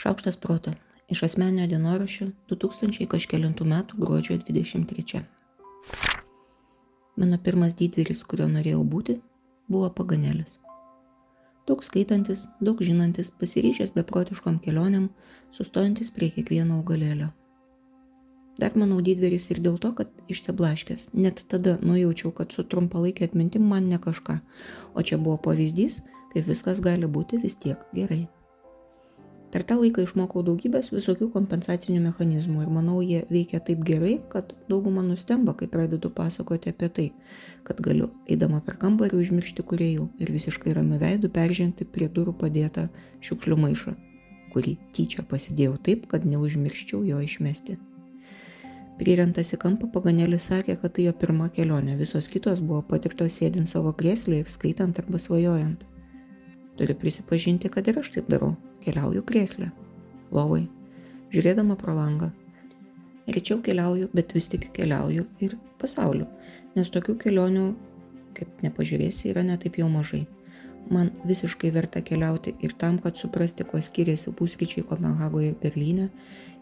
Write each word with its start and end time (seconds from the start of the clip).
Šaukštas 0.00 0.36
proto. 0.36 0.72
Iš 1.12 1.20
asmenio 1.26 1.66
dienoraščio 1.68 2.30
2000 2.48 3.04
kažkėlintų 3.12 3.66
metų 3.68 3.98
gruodžio 4.00 4.38
23. 4.46 5.20
Mano 7.20 7.38
pirmas 7.44 7.76
didvyris, 7.76 8.22
kurio 8.24 8.46
norėjau 8.48 8.80
būti, 8.94 9.18
buvo 9.68 9.90
paganėlis. 9.98 10.56
Daug 11.68 11.84
skaitantis, 11.84 12.46
daug 12.64 12.80
žinantis, 12.80 13.28
pasiryšęs 13.42 13.92
beprotiškom 13.98 14.56
kelionėm, 14.64 15.10
sustojantis 15.52 16.14
prie 16.16 16.30
kiekvieno 16.32 16.80
augalėlio. 16.80 17.28
Dar 18.56 18.72
manau 18.80 19.04
didvyris 19.04 19.52
ir 19.52 19.60
dėl 19.60 19.76
to, 19.84 19.92
kad 20.00 20.08
išsiblaškęs, 20.32 21.10
net 21.12 21.44
tada 21.52 21.76
nujaučiau, 21.84 22.32
kad 22.40 22.56
su 22.56 22.64
trumpalaikė 22.64 23.28
atmintim 23.28 23.68
man 23.68 23.92
ne 23.92 24.00
kažką, 24.00 24.40
o 24.96 25.04
čia 25.04 25.20
buvo 25.20 25.36
pavyzdys, 25.50 26.00
kaip 26.32 26.48
viskas 26.48 26.80
gali 26.80 27.16
būti 27.20 27.44
vis 27.44 27.60
tiek 27.60 27.84
gerai. 27.92 28.24
Per 29.50 29.64
tą 29.66 29.80
laiką 29.80 30.04
išmokau 30.06 30.44
daugybės 30.46 30.92
visokių 30.94 31.26
kompensacinių 31.34 31.98
mechanizmų 32.04 32.60
ir 32.62 32.68
manau, 32.70 33.00
jie 33.02 33.24
veikia 33.34 33.58
taip 33.66 33.82
gerai, 33.86 34.12
kad 34.30 34.52
dauguma 34.70 35.02
nustemba, 35.02 35.56
kai 35.58 35.66
pradedu 35.72 36.12
pasakoti 36.14 36.70
apie 36.70 36.88
tai, 36.98 37.06
kad 37.66 37.82
galiu, 37.82 38.12
eidama 38.30 38.62
per 38.62 38.78
kambarį, 38.78 39.18
užmiršti 39.24 39.66
kuriejų 39.66 40.06
ir 40.22 40.30
visiškai 40.36 40.76
ramiu 40.78 41.02
veidu 41.02 41.32
peržengti 41.34 41.88
prie 41.96 42.06
durų 42.06 42.36
padėtą 42.44 42.86
šiukšlių 43.26 43.60
maišą, 43.66 43.98
kurį 44.54 44.78
tyčia 44.94 45.26
pasidėjau 45.26 45.80
taip, 45.82 46.06
kad 46.14 46.30
neužmirščiau 46.30 47.02
jo 47.10 47.18
išmesti. 47.26 47.80
Priremtas 49.02 49.50
į 49.56 49.58
kampą 49.58 49.90
paganėlis 49.90 50.46
sakė, 50.52 50.78
kad 50.78 50.94
tai 50.94 51.08
jo 51.08 51.16
pirma 51.16 51.50
kelionė, 51.50 51.98
visos 51.98 52.30
kitos 52.30 52.62
buvo 52.62 52.84
patirtos 52.86 53.40
sėdint 53.40 53.66
savo 53.66 53.96
krėslį 53.96 54.44
ir 54.44 54.50
skaitant 54.52 55.02
arba 55.02 55.18
svajojant. 55.18 55.89
Turiu 56.78 56.96
prisipažinti, 56.96 57.68
kad 57.72 57.88
ir 57.88 57.98
aš 58.00 58.12
taip 58.14 58.28
darau 58.32 58.54
keliauju 58.84 59.22
krėslę, 59.26 59.70
lovai, 60.32 60.66
žiūrėdama 61.34 61.76
pro 61.80 61.94
langą. 61.96 62.30
Rečiau 63.30 63.60
keliauju, 63.62 64.08
bet 64.16 64.34
vis 64.34 64.48
tik 64.50 64.70
keliauju 64.74 65.26
ir 65.44 65.56
pasauliu, 65.78 66.26
nes 66.76 66.90
tokių 66.90 67.16
kelionių, 67.20 67.66
kaip 68.34 68.62
nepažiūrėsi, 68.64 69.30
yra 69.30 69.44
netaip 69.46 69.78
jau 69.80 69.88
mažai. 69.92 70.24
Man 70.90 71.12
visiškai 71.28 71.70
verta 71.74 72.00
keliauti 72.02 72.54
ir 72.64 72.72
tam, 72.78 72.98
kad 72.98 73.18
suprasti, 73.20 73.66
kuo 73.68 73.78
skiriasi 73.84 74.32
pusryčiai 74.34 74.86
Kopenhagoje 74.88 75.52
ir 75.52 75.58
Berlyne, 75.60 76.08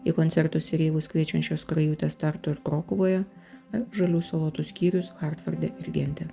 į 0.05 0.13
koncertus 0.17 0.69
ir 0.75 0.83
įvus 0.89 1.09
kviečiančios 1.11 1.65
krajutės 1.69 2.19
Tartu 2.19 2.53
ir 2.53 2.61
Krokuvoje, 2.65 3.23
ar 3.73 3.85
žalių 3.95 4.21
salotų 4.25 4.65
skyrius 4.67 5.13
Hartforde 5.21 5.71
ir 5.71 5.91
Gente. 5.95 6.29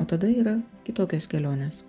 O 0.00 0.06
tada 0.08 0.30
yra 0.30 0.60
kitokios 0.86 1.28
kelionės. 1.30 1.82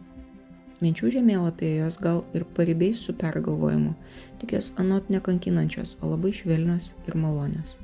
Minčių 0.84 1.14
žemėlapyje 1.16 1.78
jos 1.78 1.96
gal 2.04 2.18
ir 2.36 2.44
paribiais 2.58 3.00
su 3.00 3.14
pergalvojimu, 3.16 3.94
tik 4.42 4.56
jos 4.58 4.74
anot 4.82 5.08
nekankinančios, 5.14 5.94
o 6.04 6.10
labai 6.12 6.34
švelnios 6.36 6.90
ir 7.08 7.16
malonios. 7.16 7.78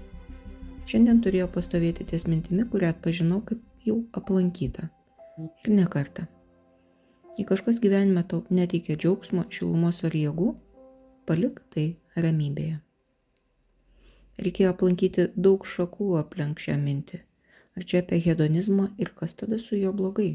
Šiandien 0.89 1.21
turėjo 1.23 1.47
pastovėti 1.53 2.03
ties 2.09 2.25
mintimi, 2.27 2.65
kurią 2.67 2.89
atpažinau 2.91 3.39
kaip 3.45 3.61
jau 3.85 4.01
aplankyta. 4.19 4.89
Ir 5.39 5.71
ne 5.71 5.85
kartą. 5.87 6.25
Jei 7.37 7.45
kažkas 7.47 7.79
gyvenime 7.79 8.25
tau 8.27 8.41
neteikia 8.51 8.97
džiaugsmo, 8.99 9.45
šilumos 9.53 10.03
ar 10.03 10.19
jėgų, 10.19 10.49
palik 11.29 11.61
tai 11.71 11.85
ramybėje. 12.17 12.81
Reikėjo 14.43 14.73
aplankyti 14.73 15.29
daug 15.47 15.63
šakų 15.63 16.09
aplenk 16.19 16.59
šią 16.65 16.75
mintį. 16.83 17.21
Ar 17.79 17.87
čia 17.87 18.03
apie 18.03 18.19
hedonizmą 18.25 18.89
ir 18.99 19.13
kas 19.15 19.39
tada 19.39 19.59
su 19.61 19.79
juo 19.79 19.95
blogai? 19.95 20.33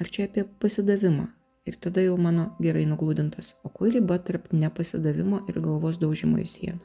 Ar 0.00 0.10
čia 0.10 0.26
apie 0.26 0.48
pasidavimą, 0.62 1.28
Ir 1.64 1.76
tada 1.80 2.02
jau 2.04 2.16
mano 2.20 2.50
gerai 2.60 2.84
nuglūdintas, 2.88 3.54
o 3.64 3.70
kur 3.72 3.92
riba 3.92 4.18
tarp 4.20 4.50
nepasidavimo 4.52 5.46
ir 5.48 5.60
galvos 5.64 5.96
daužimo 6.02 6.42
į 6.42 6.48
sieną. 6.50 6.82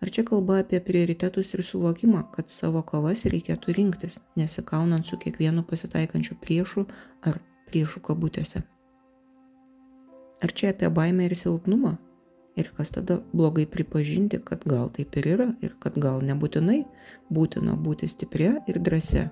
Ar 0.00 0.08
čia 0.08 0.24
kalba 0.24 0.58
apie 0.60 0.80
prioritetus 0.80 1.54
ir 1.54 1.60
suvokimą, 1.64 2.22
kad 2.32 2.48
savo 2.48 2.80
kovas 2.82 3.26
reikėtų 3.28 3.74
rinktis, 3.76 4.20
nesikaunant 4.36 5.04
su 5.04 5.18
kiekvienu 5.20 5.64
pasitaikančiu 5.68 6.36
priešu 6.40 6.86
ar 7.20 7.36
priešų 7.68 8.00
kabutėse? 8.08 8.62
Ar 10.40 10.54
čia 10.56 10.72
apie 10.72 10.88
baimę 10.88 11.28
ir 11.28 11.36
silpnumą? 11.36 11.98
Ir 12.56 12.72
kas 12.76 12.92
tada 12.96 13.20
blogai 13.36 13.66
pripažinti, 13.68 14.40
kad 14.44 14.64
gal 14.64 14.88
taip 14.96 15.16
ir 15.20 15.28
yra 15.36 15.48
ir 15.60 15.76
kad 15.80 16.00
gal 16.00 16.24
nebūtinai 16.24 16.80
būtina 17.28 17.76
būti 17.76 18.08
stipria 18.08 18.56
ir 18.68 18.80
drąsia, 18.80 19.28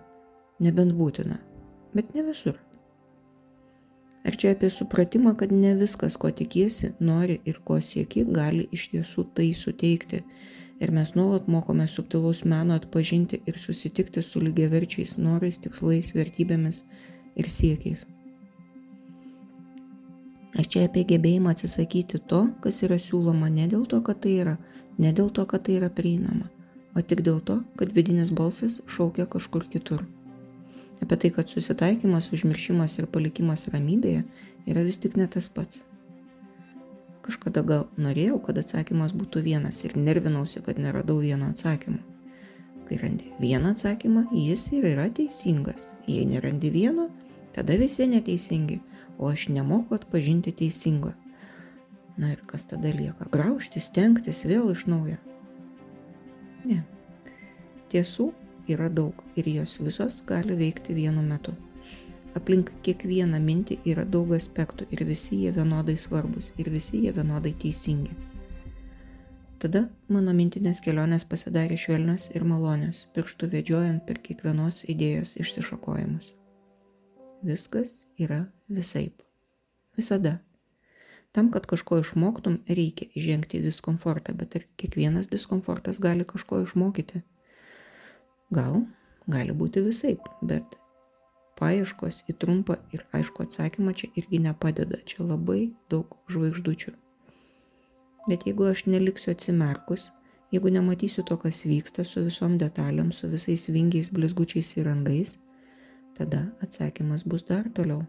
nebent 0.60 0.92
būtina, 1.00 1.40
bet 1.96 2.12
ne 2.14 2.28
visur. 2.28 2.60
Ar 4.28 4.36
čia 4.36 4.50
apie 4.52 4.68
supratimą, 4.68 5.32
kad 5.40 5.52
ne 5.56 5.70
viskas, 5.80 6.18
ko 6.20 6.28
tikiesi, 6.28 6.90
nori 7.00 7.38
ir 7.48 7.62
ko 7.64 7.78
sieki, 7.80 8.26
gali 8.36 8.66
iš 8.76 8.82
tiesų 8.92 9.22
tai 9.38 9.46
suteikti. 9.56 10.20
Ir 10.84 10.92
mes 10.92 11.14
nuolat 11.16 11.46
mokome 11.48 11.86
subtilaus 11.88 12.42
meno 12.44 12.76
atpažinti 12.76 13.38
ir 13.48 13.56
susitikti 13.56 14.20
su 14.22 14.42
lygiaverčiais 14.44 15.16
norais, 15.16 15.56
tikslais, 15.64 16.12
vertybėmis 16.18 16.82
ir 17.40 17.48
siekiais. 17.54 18.04
Ar 20.60 20.68
čia 20.68 20.84
apie 20.90 21.06
gebėjimą 21.08 21.56
atsisakyti 21.56 22.20
to, 22.28 22.42
kas 22.60 22.82
yra 22.84 23.00
siūloma 23.00 23.48
ne 23.56 23.64
dėl 23.72 23.88
to, 23.88 24.02
kad 24.04 24.20
tai 24.26 24.36
yra, 24.44 24.58
ne 25.00 25.16
dėl 25.16 25.32
to, 25.32 25.48
kad 25.48 25.64
tai 25.64 25.80
yra 25.80 25.88
prieinama, 25.88 26.52
o 26.92 27.00
tik 27.00 27.24
dėl 27.24 27.40
to, 27.40 27.62
kad 27.80 27.96
vidinis 27.96 28.36
balsas 28.42 28.82
šaukia 28.92 29.24
kažkur 29.24 29.64
kitur. 29.72 30.04
Apie 31.02 31.16
tai, 31.16 31.30
kad 31.30 31.50
susitaikymas, 31.50 32.32
užmiršimas 32.34 32.98
ir 32.98 33.06
palikimas 33.12 33.68
ramybėje 33.70 34.24
yra 34.68 34.82
vis 34.86 34.98
tik 34.98 35.16
ne 35.16 35.28
tas 35.30 35.46
pats. 35.48 35.82
Kažkada 37.22 37.62
gal 37.62 37.86
norėjau, 38.00 38.38
kad 38.42 38.58
atsakymas 38.58 39.12
būtų 39.16 39.42
vienas 39.44 39.82
ir 39.84 39.94
nervinausi, 40.00 40.62
kad 40.64 40.80
neradau 40.80 41.18
vieno 41.20 41.50
atsakymo. 41.52 42.00
Kai 42.88 42.98
randi 43.02 43.28
vieną 43.36 43.74
atsakymą, 43.76 44.24
jis 44.32 44.64
ir 44.72 44.86
yra 44.94 45.10
teisingas. 45.12 45.92
Jei 46.08 46.24
nerandi 46.26 46.70
vieno, 46.72 47.10
tada 47.52 47.76
visi 47.76 48.08
neteisingi, 48.08 48.80
o 49.20 49.28
aš 49.28 49.50
nemoku 49.52 49.98
atpažinti 49.98 50.54
teisingo. 50.56 51.12
Na 52.18 52.32
ir 52.32 52.40
kas 52.48 52.64
tada 52.66 52.90
lieka? 52.90 53.28
Graužti, 53.30 53.78
stengtis 53.78 54.42
vėl 54.48 54.72
iš 54.72 54.86
naujo. 54.88 55.20
Ne. 56.64 56.80
Tiesų 57.92 58.32
yra 58.68 58.88
daug 58.88 59.24
ir 59.36 59.48
jos 59.48 59.78
visos 59.80 60.20
gali 60.26 60.56
veikti 60.58 60.94
vienu 60.94 61.22
metu. 61.22 61.54
Aplink 62.38 62.70
kiekvieną 62.86 63.40
mintį 63.42 63.78
yra 63.88 64.04
daug 64.04 64.34
aspektų 64.36 64.86
ir 64.94 65.04
visi 65.08 65.38
jie 65.42 65.52
vienodai 65.56 65.96
svarbus 65.96 66.52
ir 66.56 66.70
visi 66.70 67.00
jie 67.04 67.12
vienodai 67.16 67.54
teisingi. 67.62 68.12
Tada 69.58 69.88
mano 70.06 70.30
mintinės 70.38 70.78
kelionės 70.84 71.24
pasidarė 71.26 71.78
švelnios 71.82 72.28
ir 72.30 72.44
malonios, 72.46 73.06
pirštų 73.16 73.48
vedžiojant 73.56 74.04
per 74.06 74.20
kiekvienos 74.22 74.84
idėjos 74.92 75.34
išsišakojimus. 75.42 76.34
Viskas 77.42 78.04
yra 78.22 78.44
visaip. 78.68 79.24
Visada. 79.98 80.38
Tam, 81.34 81.50
kad 81.54 81.66
kažko 81.70 81.98
išmoktum, 82.04 82.60
reikia 82.70 83.08
įžengti 83.18 83.58
į 83.58 83.66
diskomfortą, 83.66 84.36
bet 84.38 84.54
ir 84.54 84.68
kiekvienas 84.80 85.26
diskomfortas 85.32 85.98
gali 86.02 86.26
kažko 86.26 86.62
išmokyti. 86.64 87.24
Gal, 88.54 88.80
gali 89.28 89.52
būti 89.52 89.82
visaip, 89.84 90.24
bet 90.40 90.78
paieškos 91.60 92.22
į 92.32 92.36
trumpą 92.40 92.78
ir 92.96 93.02
aišku 93.16 93.44
atsakymą 93.44 93.92
čia 94.00 94.08
irgi 94.16 94.40
nepadeda, 94.40 95.02
čia 95.04 95.26
labai 95.26 95.72
daug 95.92 96.16
žvaigždučių. 96.32 96.94
Bet 98.28 98.46
jeigu 98.48 98.68
aš 98.70 98.86
neliksiu 98.88 99.34
atsimerkus, 99.34 100.08
jeigu 100.52 100.72
nematysiu 100.72 101.24
to, 101.28 101.36
kas 101.40 101.60
vyksta 101.68 102.06
su 102.08 102.22
visom 102.24 102.56
detalėm, 102.60 103.10
su 103.12 103.28
visais 103.28 103.66
vingiais, 103.68 104.08
blizgučiais 104.12 104.70
ir 104.78 104.88
randais, 104.88 105.36
tada 106.16 106.46
atsakymas 106.64 107.26
bus 107.28 107.44
dar 107.48 107.68
toliau. 107.76 108.06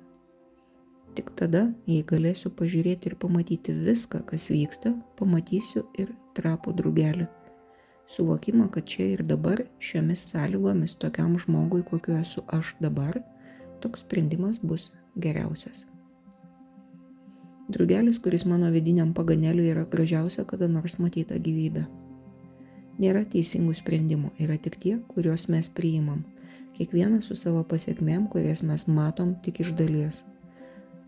Tik 1.17 1.33
tada, 1.35 1.65
jei 1.89 2.05
galėsiu 2.07 2.53
pažiūrėti 2.55 3.11
ir 3.11 3.17
pamatyti 3.19 3.75
viską, 3.75 4.23
kas 4.29 4.47
vyksta, 4.53 4.93
pamatysiu 5.19 5.83
ir 5.99 6.13
trapų 6.37 6.77
drugelį 6.79 7.27
suvokimą, 8.09 8.69
kad 8.71 8.85
čia 8.85 9.05
ir 9.13 9.23
dabar 9.23 9.63
šiomis 9.79 10.25
sąlygomis 10.31 10.95
tokiam 10.97 11.37
žmogui, 11.37 11.83
kokiu 11.85 12.17
esu 12.17 12.41
aš 12.47 12.73
dabar, 12.81 13.21
toks 13.81 14.01
sprendimas 14.05 14.59
bus 14.63 14.89
geriausias. 15.15 15.85
Drugelis, 17.69 18.17
kuris 18.19 18.45
mano 18.49 18.71
vidiniam 18.73 19.13
paganeliui 19.13 19.69
yra 19.69 19.85
gražiausia 19.85 20.45
kada 20.49 20.67
nors 20.67 20.97
matyta 20.97 21.37
gyvybė. 21.37 21.85
Nėra 22.99 23.21
teisingų 23.29 23.75
sprendimų, 23.77 24.31
yra 24.41 24.57
tik 24.57 24.79
tie, 24.81 24.95
kuriuos 25.13 25.45
mes 25.53 25.69
priimam, 25.69 26.23
kiekvienas 26.77 27.29
su 27.29 27.37
savo 27.37 27.61
pasiekmėm, 27.63 28.25
kurias 28.33 28.63
mes 28.65 28.87
matom 28.87 29.35
tik 29.45 29.61
iš 29.61 29.75
dalies. 29.77 30.23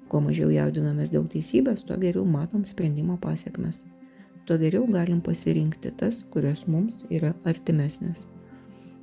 Kuo 0.07 0.21
mažiau 0.21 0.51
jaudinamės 0.53 1.09
dėl 1.09 1.25
teisybės, 1.33 1.81
tuo 1.87 1.97
geriau 1.97 2.27
matom 2.29 2.67
sprendimo 2.69 3.17
pasiekmes 3.17 3.81
tuo 4.51 4.57
geriau 4.59 4.83
galim 4.91 5.21
pasirinkti 5.23 5.93
tas, 5.95 6.17
kurios 6.27 6.65
mums 6.67 7.05
yra 7.07 7.29
artimesnės. 7.47 8.25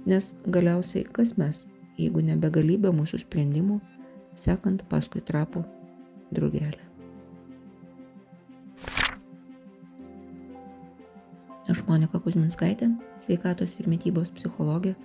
Nes 0.05 0.35
galiausiai 0.45 1.07
kas 1.09 1.39
mes, 1.41 1.63
jeigu 1.97 2.21
nebegalybė 2.21 2.91
mūsų 2.93 3.23
sprendimų, 3.23 3.79
sekant 4.37 4.85
paskui 4.91 5.23
trapų 5.25 5.63
draugelę. 6.37 6.85
Aš 11.73 11.81
Monika 11.89 12.21
Kuzminskaitė, 12.21 12.91
sveikatos 13.25 13.81
ir 13.81 13.89
mytybos 13.89 14.29
psichologė, 14.37 14.99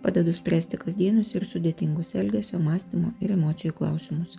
padedu 0.00 0.32
spręsti 0.32 0.80
kasdienius 0.80 1.34
ir 1.36 1.44
sudėtingus 1.44 2.14
elgesio, 2.16 2.56
mąstymo 2.56 3.12
ir 3.20 3.36
emocijų 3.36 3.76
klausimus. 3.76 4.38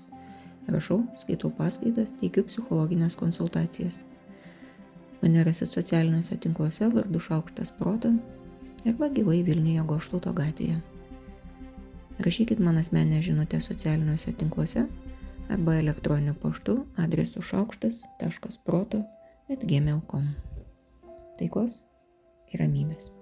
Rašau, 0.65 1.03
skaitau 1.21 1.53
paskaitas, 1.53 2.17
teikiu 2.17 2.49
psichologinės 2.49 3.13
konsultacijas. 3.13 4.01
Mane 5.21 5.43
rasit 5.43 5.69
socialiniuose 5.69 6.37
tinkluose 6.37 6.87
vardu 6.89 7.19
Šaukštas 7.19 7.71
Proto 7.77 8.13
arba 8.85 9.09
gyvai 9.13 9.43
Vilniuje 9.45 9.83
Goštauto 9.85 10.33
gatvėje. 10.33 10.79
Rašykit 12.21 12.59
man 12.59 12.77
asmenę 12.77 13.21
žinutę 13.21 13.61
socialiniuose 13.61 14.33
tinkluose 14.33 14.85
arba 15.49 15.77
elektroniniu 15.77 16.33
paštu 16.33 16.77
adresu 16.97 17.41
šaukštas.proto 17.41 19.05
atgmail.com. 19.49 20.29
Taikos 21.39 21.81
ir 22.53 22.65
ramybės. 22.65 23.20